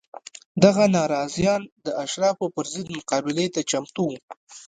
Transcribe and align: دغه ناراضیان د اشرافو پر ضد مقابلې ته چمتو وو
دغه 0.63 0.83
ناراضیان 0.97 1.61
د 1.85 1.87
اشرافو 2.03 2.45
پر 2.55 2.65
ضد 2.73 2.87
مقابلې 2.97 3.45
ته 3.53 3.61
چمتو 3.69 4.03
وو 4.09 4.17